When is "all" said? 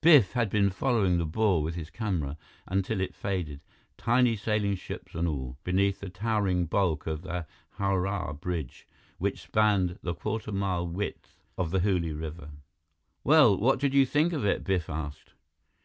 5.26-5.58